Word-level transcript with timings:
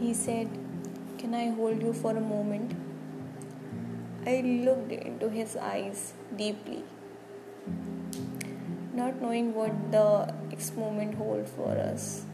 He 0.00 0.14
said, 0.14 0.48
Can 1.18 1.34
I 1.34 1.50
hold 1.50 1.82
you 1.82 1.92
for 1.92 2.16
a 2.16 2.20
moment? 2.20 2.72
I 4.26 4.40
looked 4.64 4.92
into 4.92 5.28
his 5.28 5.56
eyes 5.56 6.14
deeply, 6.34 6.84
not 8.94 9.20
knowing 9.20 9.52
what 9.54 9.92
the 9.92 10.32
next 10.48 10.74
moment 10.74 11.16
hold 11.16 11.46
for 11.46 11.76
us. 11.76 12.24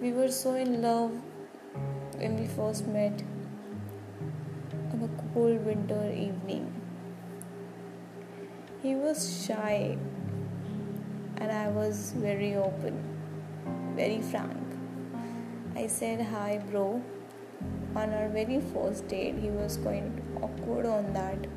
We 0.00 0.12
were 0.12 0.30
so 0.30 0.54
in 0.54 0.80
love 0.82 1.10
when 2.18 2.38
we 2.38 2.46
first 2.46 2.86
met 2.86 3.24
on 4.92 5.02
a 5.08 5.32
cold 5.32 5.66
winter 5.66 6.12
evening. 6.12 6.72
He 8.82 8.94
was 8.94 9.44
shy 9.44 9.98
and 11.38 11.50
I 11.50 11.68
was 11.70 12.12
very 12.16 12.54
open, 12.54 13.02
very 13.96 14.22
frank. 14.22 14.64
I 15.76 15.88
said, 15.88 16.20
Hi, 16.20 16.62
bro. 16.70 17.02
On 17.96 18.12
our 18.12 18.28
very 18.28 18.60
first 18.60 19.08
date, 19.08 19.34
he 19.36 19.50
was 19.50 19.76
quite 19.78 20.04
awkward 20.40 20.86
on 20.86 21.12
that. 21.14 21.48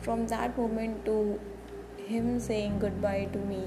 From 0.00 0.26
that 0.28 0.56
moment 0.56 1.04
to 1.04 1.38
him 1.98 2.40
saying 2.40 2.78
goodbye 2.78 3.28
to 3.34 3.38
me 3.38 3.62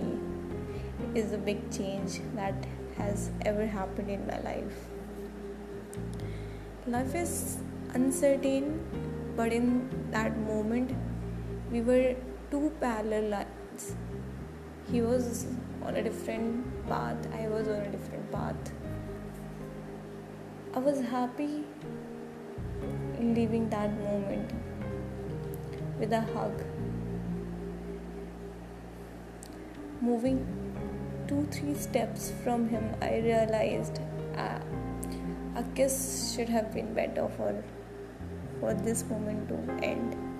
is 1.13 1.33
a 1.33 1.37
big 1.37 1.69
change 1.71 2.19
that 2.33 2.65
has 2.97 3.29
ever 3.45 3.67
happened 3.67 4.09
in 4.09 4.25
my 4.25 4.39
life. 4.39 4.89
Life 6.87 7.13
is 7.13 7.59
uncertain, 7.93 8.81
but 9.37 9.53
in 9.53 9.87
that 10.09 10.35
moment, 10.35 10.95
we 11.71 11.81
were 11.81 12.15
two 12.49 12.71
parallel 12.79 13.29
lines. 13.29 13.95
He 14.91 15.01
was 15.01 15.45
on 15.83 15.95
a 15.95 16.01
different 16.01 16.87
path, 16.87 17.27
I 17.31 17.47
was 17.49 17.67
on 17.67 17.81
a 17.81 17.91
different 17.91 18.31
path. 18.31 18.80
I 20.73 20.79
was 20.79 21.01
happy 21.01 21.65
leaving 23.19 23.69
that 23.69 23.91
moment 23.99 24.53
with 25.99 26.13
a 26.13 26.21
hug. 26.21 26.63
Moving 29.99 30.47
two, 31.27 31.45
three 31.51 31.75
steps 31.75 32.31
from 32.41 32.69
him, 32.69 32.95
I 33.01 33.17
realized 33.17 33.99
uh, 34.37 34.59
a 35.57 35.63
kiss 35.75 36.33
should 36.33 36.47
have 36.47 36.73
been 36.73 36.93
better 36.93 37.27
for, 37.35 37.63
for 38.61 38.73
this 38.73 39.03
moment 39.09 39.49
to 39.49 39.85
end. 39.85 40.30